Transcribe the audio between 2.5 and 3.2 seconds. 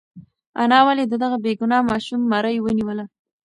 ونیوله؟